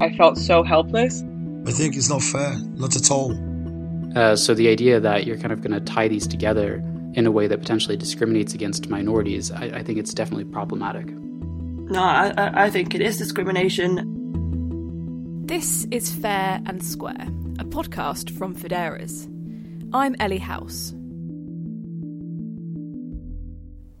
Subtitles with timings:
[0.00, 1.24] I felt so helpless.
[1.66, 3.32] I think it's not fair, not at all.
[4.16, 6.76] Uh, so the idea that you're kind of going to tie these together
[7.14, 11.06] in a way that potentially discriminates against minorities, I, I think it's definitely problematic.
[11.08, 14.14] No, I, I think it is discrimination.
[15.46, 17.26] This is Fair and Square,
[17.58, 19.26] a podcast from Fideras.
[19.92, 20.94] I'm Ellie House.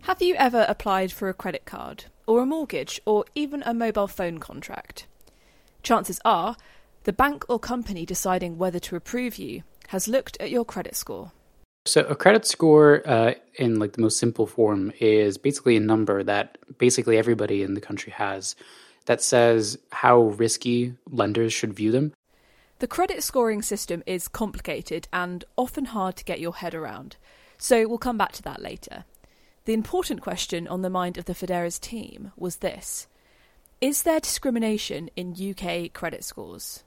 [0.02, 4.06] Have you ever applied for a credit card, or a mortgage, or even a mobile
[4.06, 5.07] phone contract?
[5.88, 6.54] Chances are,
[7.04, 11.32] the bank or company deciding whether to approve you has looked at your credit score.
[11.86, 16.22] So a credit score, uh, in like the most simple form, is basically a number
[16.22, 18.54] that basically everybody in the country has
[19.06, 22.12] that says how risky lenders should view them.
[22.80, 27.16] The credit scoring system is complicated and often hard to get your head around,
[27.56, 29.06] so we'll come back to that later.
[29.64, 33.06] The important question on the mind of the Fideras team was this
[33.80, 36.82] Is there discrimination in UK credit scores?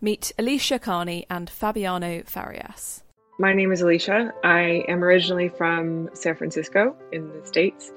[0.00, 3.02] Meet Alicia Carney and Fabiano Farias.
[3.40, 4.32] My name is Alicia.
[4.44, 7.90] I am originally from San Francisco in the States,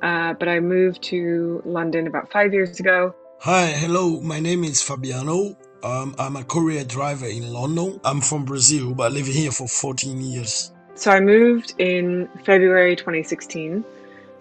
[0.00, 3.14] uh, but I moved to London about five years ago.
[3.40, 5.54] Hi, hello, my name is Fabiano.
[5.82, 8.00] Um, I'm a courier driver in London.
[8.04, 10.72] I'm from Brazil, but I live here for 14 years.
[10.94, 13.84] So I moved in February 2016,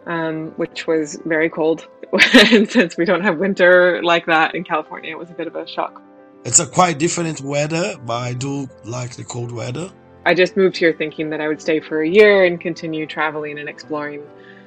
[0.05, 1.85] um, which was very cold.
[2.33, 5.55] And since we don't have winter like that in California, it was a bit of
[5.55, 6.02] a shock.
[6.44, 9.89] It's a quite different weather, but I do like the cold weather.
[10.25, 13.59] I just moved here thinking that I would stay for a year and continue traveling
[13.59, 14.23] and exploring.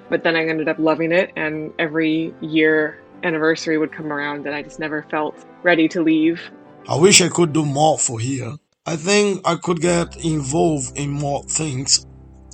[0.08, 4.54] But then I ended up loving it, and every year anniversary would come around, and
[4.54, 6.40] I just never felt ready to leave.
[6.88, 8.54] I wish I could do more for here.
[8.86, 12.06] I think I could get involved in more things.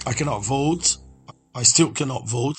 [0.07, 0.97] I cannot vote.
[1.55, 2.57] I still cannot vote.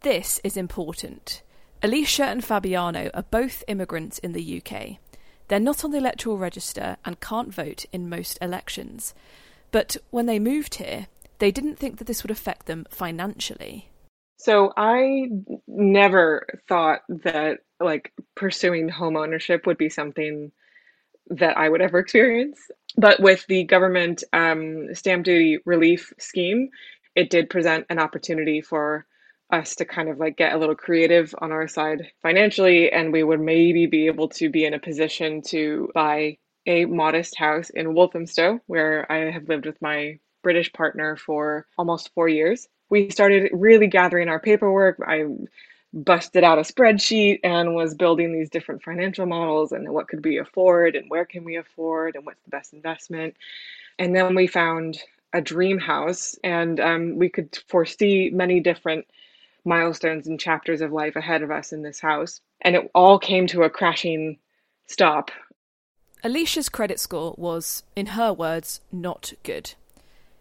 [0.00, 1.41] This is important.
[1.84, 4.98] Alicia and Fabiano are both immigrants in the UK.
[5.48, 9.14] They're not on the electoral register and can't vote in most elections.
[9.72, 11.08] But when they moved here,
[11.40, 13.88] they didn't think that this would affect them financially.
[14.36, 15.28] So I
[15.66, 20.52] never thought that like pursuing home ownership would be something
[21.30, 22.60] that I would ever experience.
[22.96, 26.70] But with the government um, stamp duty relief scheme,
[27.16, 29.04] it did present an opportunity for
[29.52, 33.22] us to kind of like get a little creative on our side financially, and we
[33.22, 37.94] would maybe be able to be in a position to buy a modest house in
[37.94, 42.68] Walthamstow, where I have lived with my British partner for almost four years.
[42.90, 44.98] We started really gathering our paperwork.
[45.06, 45.24] I
[45.92, 50.38] busted out a spreadsheet and was building these different financial models and what could we
[50.38, 53.36] afford and where can we afford and what's the best investment.
[53.98, 54.98] And then we found
[55.34, 59.06] a dream house and um, we could foresee many different
[59.64, 62.40] milestones and chapters of life ahead of us in this house.
[62.60, 64.38] And it all came to a crashing
[64.88, 65.30] stop.
[66.24, 69.74] Alicia's credit score was, in her words, not good.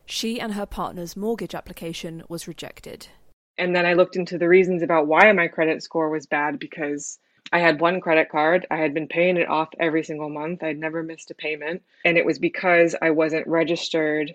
[0.05, 3.07] She and her partner's mortgage application was rejected.
[3.57, 7.19] And then I looked into the reasons about why my credit score was bad because
[7.51, 8.65] I had one credit card.
[8.71, 10.63] I had been paying it off every single month.
[10.63, 11.81] I'd never missed a payment.
[12.05, 14.33] And it was because I wasn't registered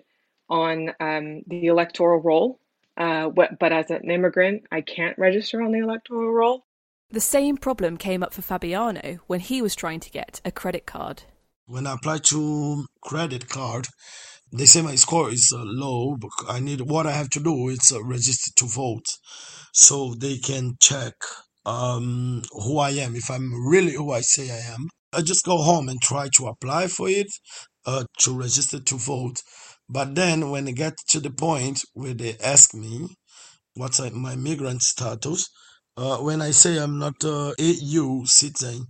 [0.49, 2.59] on um, the electoral roll.
[2.97, 6.65] Uh, but, but as an immigrant, I can't register on the electoral roll.
[7.11, 10.85] The same problem came up for Fabiano when he was trying to get a credit
[10.85, 11.23] card.
[11.65, 13.87] When I applied to credit card,
[14.51, 17.69] they say my score is uh, low but i need what i have to do
[17.69, 19.05] is uh, register to vote
[19.73, 21.13] so they can check
[21.65, 25.57] um, who i am if i'm really who i say i am i just go
[25.57, 27.27] home and try to apply for it
[27.85, 29.41] uh, to register to vote
[29.89, 33.07] but then when i get to the point where they ask me
[33.75, 35.49] what's my migrant status
[35.97, 38.85] uh, when i say i'm not a eu citizen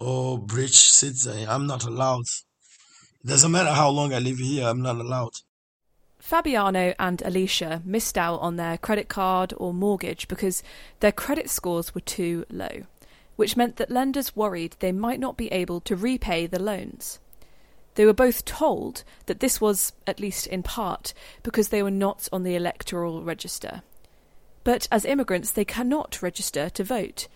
[0.00, 2.24] or british citizen i'm not allowed
[3.26, 5.32] doesn't matter how long I live here, I'm not allowed.
[6.20, 10.62] Fabiano and Alicia missed out on their credit card or mortgage because
[11.00, 12.84] their credit scores were too low,
[13.34, 17.18] which meant that lenders worried they might not be able to repay the loans.
[17.96, 21.12] They were both told that this was, at least in part,
[21.42, 23.82] because they were not on the electoral register.
[24.64, 27.26] But as immigrants, they cannot register to vote.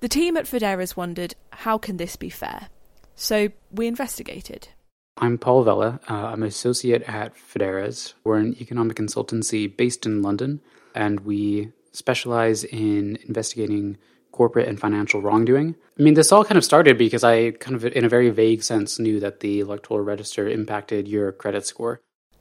[0.00, 2.68] The team at Fideras wondered how can this be fair?
[3.14, 4.68] So we investigated.
[5.16, 6.00] I'm Paul Vella.
[6.08, 8.14] Uh, I'm an associate at Fideras.
[8.24, 10.60] We're an economic consultancy based in London,
[10.94, 13.98] and we specialize in investigating
[14.32, 15.74] corporate and financial wrongdoing.
[15.98, 18.62] I mean, this all kind of started because I kind of, in a very vague
[18.62, 22.00] sense, knew that the electoral register impacted your credit score.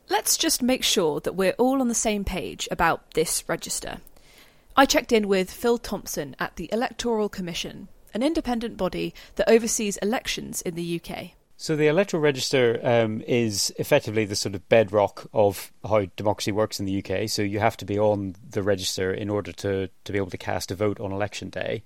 [0.09, 3.97] Let's just make sure that we're all on the same page about this register.
[4.75, 9.97] I checked in with Phil Thompson at the Electoral Commission, an independent body that oversees
[9.97, 11.31] elections in the UK.
[11.59, 16.79] So the electoral register um, is effectively the sort of bedrock of how democracy works
[16.79, 17.27] in the UK.
[17.27, 20.37] So you have to be on the register in order to, to be able to
[20.37, 21.83] cast a vote on election day.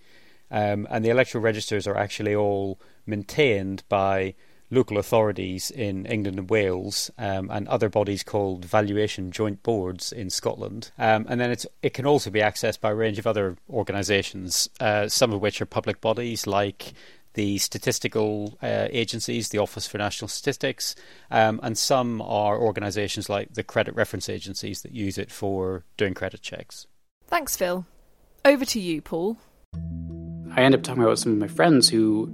[0.51, 4.35] Um, and the electoral registers are actually all maintained by
[4.71, 10.29] local authorities in England and Wales um, and other bodies called valuation joint boards in
[10.29, 10.91] Scotland.
[10.97, 15.07] Um, and then it can also be accessed by a range of other organisations, uh,
[15.07, 16.93] some of which are public bodies like
[17.33, 20.95] the statistical uh, agencies, the Office for National Statistics,
[21.29, 26.13] um, and some are organisations like the credit reference agencies that use it for doing
[26.13, 26.87] credit checks.
[27.27, 27.85] Thanks, Phil.
[28.43, 29.37] Over to you, Paul.
[30.53, 32.29] I ended up talking about some of my friends who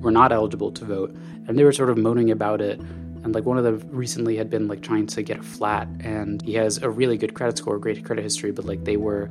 [0.00, 1.14] were not eligible to vote,
[1.46, 2.78] and they were sort of moaning about it.
[2.78, 6.42] And like one of them recently had been like trying to get a flat, and
[6.42, 9.30] he has a really good credit score, great credit history, but like they were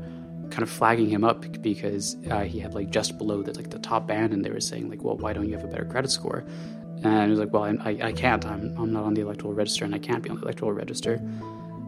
[0.52, 3.80] kind of flagging him up because uh, he had like just below the like the
[3.80, 6.12] top band, and they were saying like, well, why don't you have a better credit
[6.12, 6.44] score?
[7.04, 8.46] And he was like, well, I, I can't.
[8.46, 11.20] I'm I'm not on the electoral register, and I can't be on the electoral register.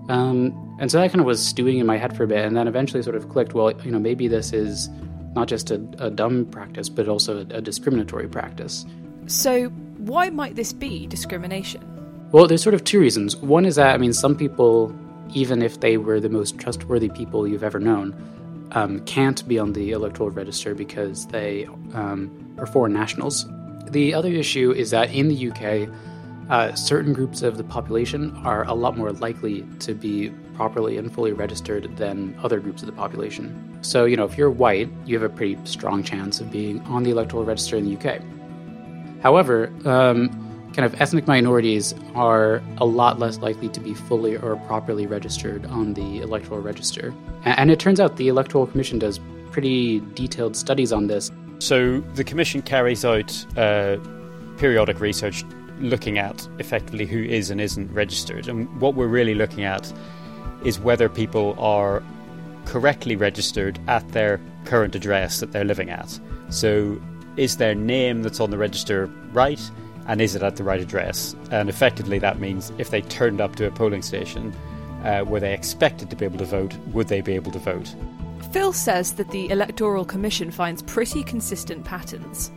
[0.10, 2.58] Um, and so that kind of was stewing in my head for a bit, and
[2.58, 3.54] then eventually sort of clicked.
[3.54, 4.90] Well, you know, maybe this is
[5.34, 8.86] not just a, a dumb practice, but also a, a discriminatory practice.
[9.28, 11.82] So, why might this be discrimination?
[12.32, 13.36] Well, there's sort of two reasons.
[13.38, 14.94] One is that I mean, some people,
[15.34, 18.14] even if they were the most trustworthy people you've ever known,
[18.74, 23.46] um, can't be on the electoral register because they um, are foreign nationals.
[23.90, 25.90] The other issue is that in the UK,
[26.50, 31.14] uh, certain groups of the population are a lot more likely to be properly and
[31.14, 33.80] fully registered than other groups of the population.
[33.82, 37.04] So, you know, if you're white, you have a pretty strong chance of being on
[37.04, 38.22] the electoral register in the UK.
[39.22, 40.43] However, um,
[40.74, 45.66] kind of ethnic minorities are a lot less likely to be fully or properly registered
[45.68, 47.14] on the electoral register.
[47.46, 49.20] And it turns out the Electoral Commission does
[49.52, 51.32] pretty detailed studies on this.
[51.60, 53.98] So the Commission carries out uh,
[54.58, 55.44] periodic research
[55.80, 58.48] looking at effectively who is and isn't registered.
[58.48, 59.92] And what we're really looking at
[60.66, 62.02] is whether people are
[62.66, 66.20] correctly registered at their current address that they're living at.
[66.50, 67.00] So
[67.36, 69.60] is their name that's on the register right?
[70.08, 71.36] And is it at the right address?
[71.52, 74.54] And effectively, that means if they turned up to a polling station,
[75.04, 76.76] uh, were they expected to be able to vote?
[76.94, 77.96] Would they be able to vote?
[78.52, 82.52] Phil says that the Electoral Commission finds pretty consistent patterns.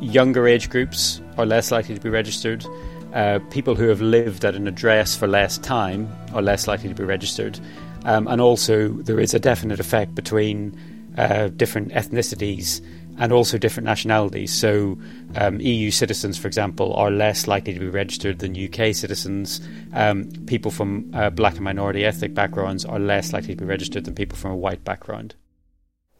[0.00, 2.64] Younger age groups are less likely to be registered.
[3.12, 6.94] Uh, people who have lived at an address for less time are less likely to
[6.94, 7.60] be registered.
[8.04, 10.76] Um, and also, there is a definite effect between
[11.18, 12.80] uh, different ethnicities
[13.20, 14.52] and also different nationalities.
[14.52, 14.98] So,
[15.36, 19.60] um, EU citizens, for example, are less likely to be registered than UK citizens.
[19.92, 24.06] Um, people from uh, black and minority ethnic backgrounds are less likely to be registered
[24.06, 25.34] than people from a white background.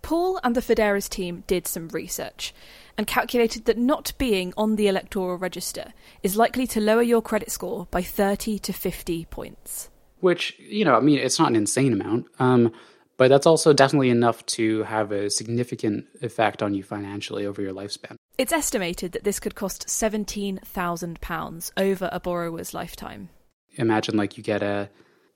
[0.02, 2.55] Paul and the Fideras team did some research
[2.99, 5.93] and calculated that not being on the electoral register
[6.23, 9.88] is likely to lower your credit score by 30 to 50 points.
[10.20, 12.26] Which, you know, I mean, it's not an insane amount.
[12.38, 12.73] Um,
[13.21, 17.75] but that's also definitely enough to have a significant effect on you financially over your
[17.75, 18.17] lifespan.
[18.39, 23.29] It's estimated that this could cost £17,000 over a borrower's lifetime.
[23.75, 24.89] Imagine like you get a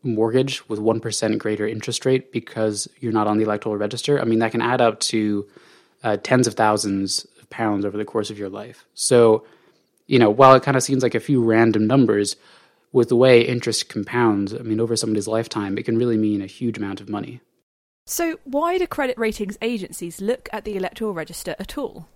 [0.02, 4.18] mortgage with 1% greater interest rate because you're not on the electoral register.
[4.18, 5.46] I mean, that can add up to
[6.02, 8.86] uh, tens of thousands of pounds over the course of your life.
[8.94, 9.44] So,
[10.06, 12.36] you know, while it kind of seems like a few random numbers,
[12.92, 16.46] with the way interest compounds, I mean, over somebody's lifetime, it can really mean a
[16.46, 17.42] huge amount of money.
[18.06, 22.06] So, why do credit ratings agencies look at the electoral register at all?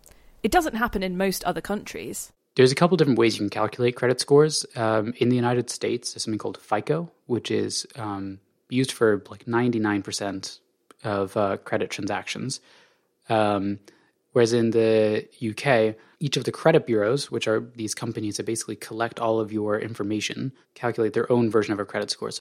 [0.42, 2.30] It doesn't happen in most other countries.
[2.56, 4.66] There's a couple different ways you can calculate credit scores.
[4.76, 9.46] Um, in the United States, there's something called FICO, which is um, used for like
[9.46, 10.58] 99%
[11.04, 12.60] of uh, credit transactions.
[13.30, 13.78] Um,
[14.32, 18.76] whereas in the UK, each of the credit bureaus, which are these companies that basically
[18.76, 22.30] collect all of your information, calculate their own version of a credit score.
[22.30, 22.40] So,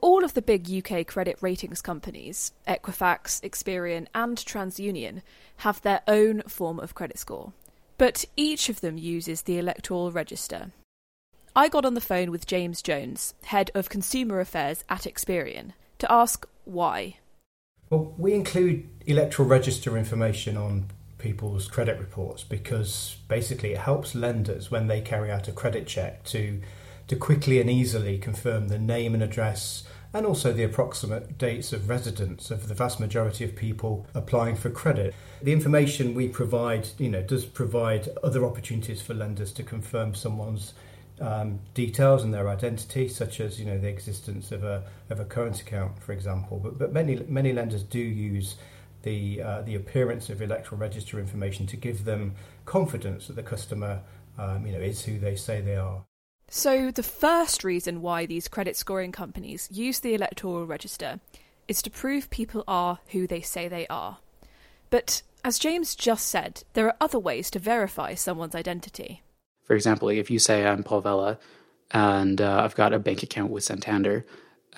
[0.00, 5.22] all of the big UK credit ratings companies, Equifax, Experian, and TransUnion,
[5.58, 7.52] have their own form of credit score.
[7.96, 10.72] But each of them uses the electoral register.
[11.54, 15.70] I got on the phone with James Jones, head of consumer affairs at Experian,
[16.00, 17.18] to ask why.
[17.90, 20.86] Well, we include electoral register information on
[21.18, 26.24] people's credit reports because basically it helps lenders when they carry out a credit check
[26.24, 26.60] to
[27.08, 29.84] to quickly and easily confirm the name and address
[30.14, 34.70] and also the approximate dates of residence of the vast majority of people applying for
[34.70, 35.12] credit.
[35.42, 40.72] The information we provide, you know, does provide other opportunities for lenders to confirm someone's
[41.20, 45.24] um, details and their identity, such as you know the existence of a of a
[45.24, 46.60] current account, for example.
[46.62, 48.56] But but many many lenders do use
[49.02, 52.34] the uh, the appearance of electoral register information to give them
[52.66, 54.00] confidence that the customer,
[54.38, 56.04] um, you know, is who they say they are.
[56.48, 61.20] So the first reason why these credit scoring companies use the electoral register
[61.66, 64.18] is to prove people are who they say they are.
[64.90, 69.22] But as James just said, there are other ways to verify someone's identity.
[69.64, 71.38] For example, if you say I'm Paul Vella
[71.90, 74.24] and uh, I've got a bank account with Santander,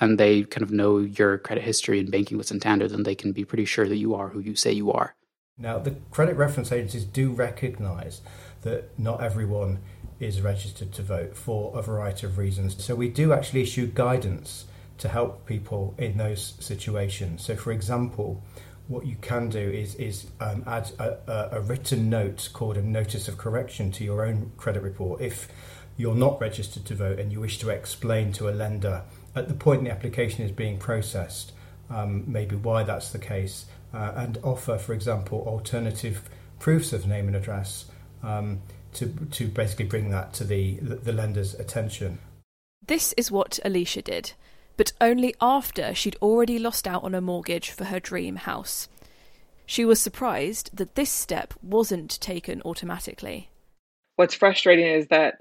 [0.00, 3.32] and they kind of know your credit history and banking with Santander, then they can
[3.32, 5.14] be pretty sure that you are who you say you are.
[5.58, 8.20] Now, the credit reference agencies do recognise
[8.60, 9.78] that not everyone
[10.20, 12.82] is registered to vote for a variety of reasons.
[12.84, 14.66] So, we do actually issue guidance
[14.98, 17.42] to help people in those situations.
[17.42, 18.42] So, for example,
[18.88, 23.26] what you can do is is um, add a, a, written note called a notice
[23.26, 25.48] of correction to your own credit report if
[25.96, 29.02] you're not registered to vote and you wish to explain to a lender
[29.34, 31.52] at the point the application is being processed,
[31.90, 37.26] um, maybe why that's the case, uh, and offer, for example, alternative proofs of name
[37.26, 37.86] and address
[38.22, 38.60] um,
[38.92, 42.18] to, to basically bring that to the, the lender's attention.
[42.86, 44.34] This is what Alicia did,
[44.76, 48.88] but only after she'd already lost out on a mortgage for her dream house.
[49.64, 53.50] She was surprised that this step wasn't taken automatically.
[54.16, 55.36] What's frustrating is that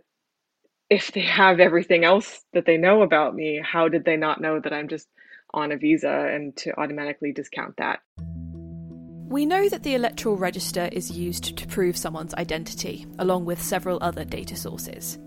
[0.90, 4.60] if they have everything else that they know about me, how did they not know
[4.60, 5.08] that I'm just
[5.54, 8.00] on a visa and to automatically discount that?
[9.28, 13.98] We know that the electoral register is used to prove someone's identity, along with several
[14.02, 15.18] other data sources.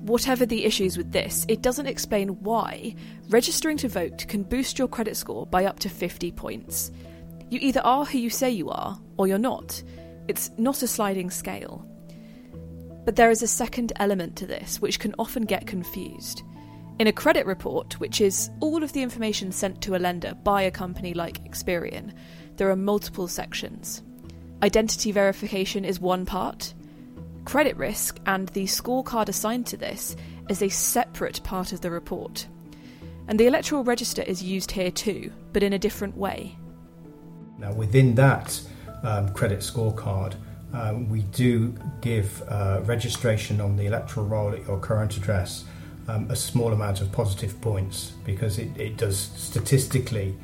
[0.00, 2.94] Whatever the issues with this, it doesn't explain why
[3.28, 6.90] registering to vote can boost your credit score by up to 50 points.
[7.50, 9.82] You either are who you say you are, or you're not.
[10.26, 11.86] It's not a sliding scale.
[13.04, 16.42] But there is a second element to this which can often get confused.
[16.98, 20.62] In a credit report, which is all of the information sent to a lender by
[20.62, 22.12] a company like Experian,
[22.62, 24.04] there are multiple sections.
[24.62, 26.74] Identity verification is one part,
[27.44, 30.14] credit risk and the scorecard assigned to this
[30.48, 32.46] is a separate part of the report.
[33.26, 36.56] And the electoral register is used here too, but in a different way.
[37.58, 38.60] Now, within that
[39.02, 40.36] um, credit scorecard,
[40.72, 45.64] um, we do give uh, registration on the electoral roll at your current address
[46.06, 50.36] um, a small amount of positive points because it, it does statistically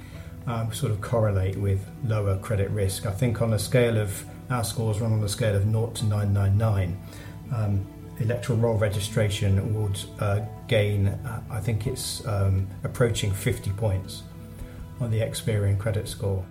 [0.48, 3.06] um, sort of correlate with lower credit risk.
[3.06, 6.04] I think on a scale of our scores run on a scale of 0 to
[6.06, 7.00] 999.
[7.54, 7.86] Um,
[8.18, 14.22] electoral roll registration would uh, gain, uh, I think it's um, approaching 50 points
[15.00, 16.44] on the Experian credit score.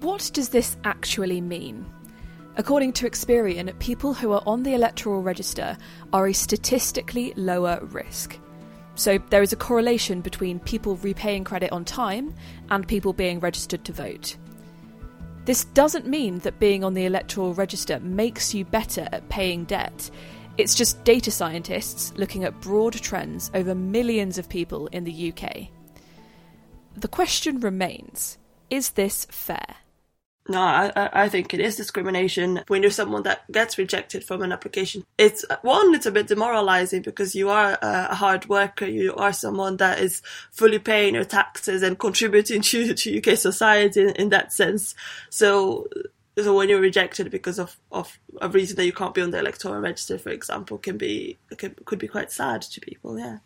[0.00, 1.84] What does this actually mean?
[2.56, 5.76] According to Experian, people who are on the electoral register
[6.12, 8.38] are a statistically lower risk.
[8.94, 12.34] So there is a correlation between people repaying credit on time
[12.70, 14.36] and people being registered to vote.
[15.44, 20.10] This doesn't mean that being on the electoral register makes you better at paying debt.
[20.56, 25.68] It's just data scientists looking at broad trends over millions of people in the UK.
[26.96, 28.38] The question remains
[28.70, 29.76] is this fair?
[30.46, 34.52] No, I, I think it is discrimination when you're someone that gets rejected from an
[34.52, 35.04] application.
[35.16, 38.84] It's one, it's a bit demoralizing because you are a hard worker.
[38.84, 40.20] You are someone that is
[40.52, 44.94] fully paying your taxes and contributing to, to UK society in, in that sense.
[45.30, 45.88] So,
[46.36, 49.38] so when you're rejected because of, of a reason that you can't be on the
[49.38, 53.18] electoral register, for example, can be, can, could be quite sad to people.
[53.18, 53.38] Yeah.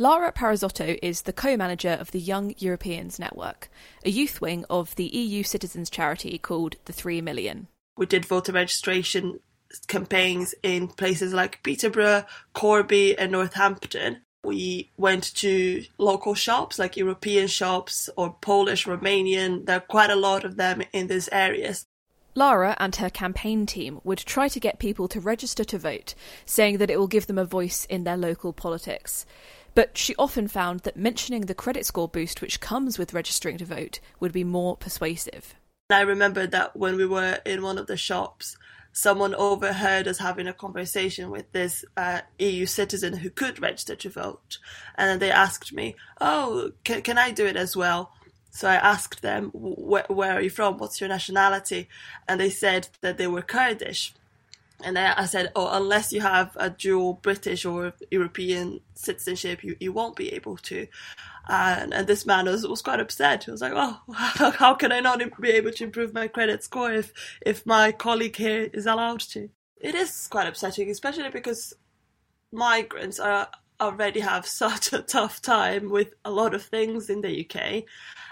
[0.00, 3.68] Lara Parisotto is the co manager of the Young Europeans Network,
[4.04, 7.66] a youth wing of the EU citizens charity called the Three Million.
[7.96, 9.40] We did voter registration
[9.88, 14.22] campaigns in places like Peterborough, Corby, and Northampton.
[14.44, 19.66] We went to local shops like European shops or Polish, Romanian.
[19.66, 21.86] There are quite a lot of them in these areas.
[22.36, 26.14] Lara and her campaign team would try to get people to register to vote,
[26.46, 29.26] saying that it will give them a voice in their local politics.
[29.78, 33.64] But she often found that mentioning the credit score boost which comes with registering to
[33.64, 35.54] vote would be more persuasive.
[35.88, 38.56] I remember that when we were in one of the shops,
[38.90, 44.10] someone overheard us having a conversation with this uh, EU citizen who could register to
[44.10, 44.58] vote.
[44.96, 48.10] And then they asked me, Oh, can, can I do it as well?
[48.50, 50.78] So I asked them, where are you from?
[50.78, 51.88] What's your nationality?
[52.26, 54.12] And they said that they were Kurdish.
[54.84, 59.76] And I, I said, oh, unless you have a dual British or European citizenship, you,
[59.80, 60.86] you won't be able to.
[61.48, 63.44] And, and this man was, was quite upset.
[63.44, 66.62] He was like, oh, how, how can I not be able to improve my credit
[66.62, 67.12] score if,
[67.44, 69.48] if my colleague here is allowed to?
[69.80, 71.74] It is quite upsetting, especially because
[72.52, 73.48] migrants are
[73.80, 77.84] already have such a tough time with a lot of things in the UK.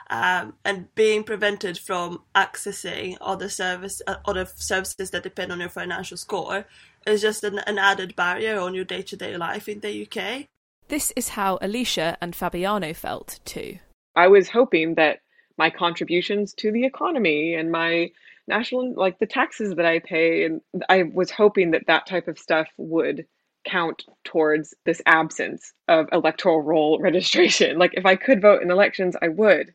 [0.08, 5.68] Um, and being prevented from accessing other service, uh, other services that depend on your
[5.68, 6.66] financial score
[7.06, 10.46] is just an, an added barrier on your day to day life in the UK.
[10.88, 13.78] This is how Alicia and Fabiano felt too.
[14.14, 15.20] I was hoping that
[15.58, 18.10] my contributions to the economy and my
[18.46, 22.38] national, like the taxes that I pay, and I was hoping that that type of
[22.38, 23.26] stuff would
[23.64, 27.78] count towards this absence of electoral roll registration.
[27.78, 29.74] Like if I could vote in elections, I would.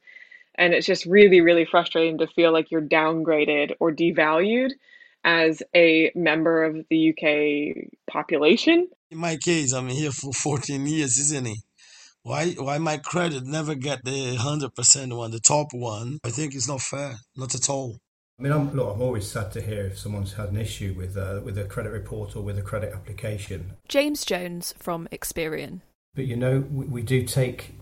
[0.56, 4.72] And it's just really, really frustrating to feel like you're downgraded or devalued
[5.24, 8.88] as a member of the UK population.
[9.10, 11.58] In my case, I'm here for 14 years, isn't it?
[12.24, 16.20] Why why my credit never get the 100% one, the top one?
[16.24, 17.98] I think it's not fair, not at all.
[18.40, 21.18] I mean, I'm, look, I'm always sad to hear if someone's had an issue with
[21.18, 23.74] uh, with a credit report or with a credit application.
[23.88, 25.82] James Jones from Experian.
[26.14, 27.76] But you know, we, we do take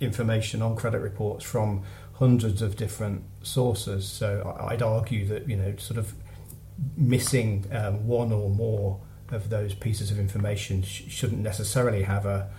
[0.00, 1.82] information on credit reports from
[2.14, 4.08] hundreds of different sources.
[4.08, 6.14] So I'd argue that you know, sort of
[6.96, 12.50] missing um, one or more of those pieces of information sh- shouldn't necessarily have a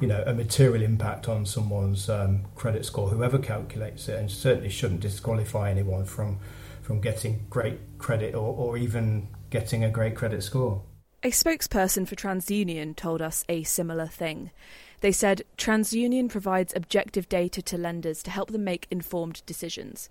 [0.00, 4.68] you know a material impact on someone's um, credit score, whoever calculates it, and certainly
[4.68, 6.38] shouldn't disqualify anyone from
[6.82, 10.82] from getting great credit or, or even getting a great credit score.
[11.22, 14.50] A spokesperson for TransUnion told us a similar thing.
[15.02, 20.08] They said TransUnion provides objective data to lenders to help them make informed decisions.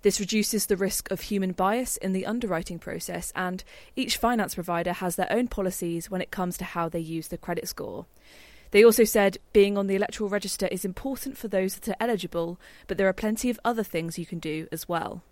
[0.00, 3.62] This reduces the risk of human bias in the underwriting process, and
[3.96, 7.36] each finance provider has their own policies when it comes to how they use the
[7.36, 8.06] credit score.
[8.70, 12.58] They also said being on the electoral register is important for those that are eligible,
[12.86, 15.22] but there are plenty of other things you can do as well.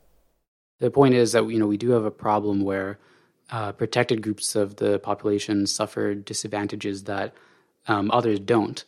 [0.81, 2.99] The point is that you know we do have a problem where
[3.51, 7.33] uh, protected groups of the population suffer disadvantages that
[7.87, 8.85] um, others don't,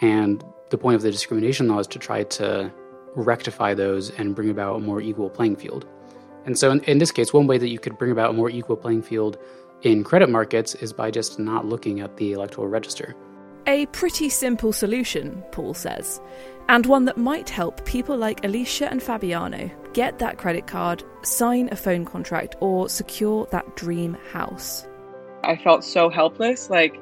[0.00, 2.72] and the point of the discrimination law is to try to
[3.14, 5.86] rectify those and bring about a more equal playing field.
[6.44, 8.50] And so, in, in this case, one way that you could bring about a more
[8.50, 9.38] equal playing field
[9.82, 13.14] in credit markets is by just not looking at the electoral register.
[13.66, 16.20] A pretty simple solution, Paul says,
[16.68, 21.68] and one that might help people like Alicia and Fabiano get that credit card, sign
[21.72, 24.86] a phone contract, or secure that dream house.
[25.42, 26.70] I felt so helpless.
[26.70, 27.00] Like,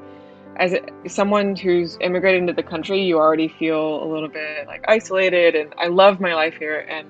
[0.57, 0.75] as
[1.07, 5.55] someone who's immigrated into the country, you already feel a little bit like isolated.
[5.55, 7.09] And I love my life here, and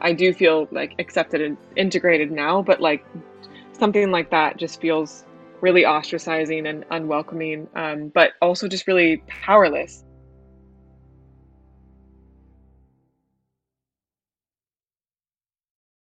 [0.00, 2.62] I do feel like accepted and integrated now.
[2.62, 3.04] But like
[3.72, 5.24] something like that just feels
[5.60, 10.03] really ostracizing and unwelcoming, um, but also just really powerless.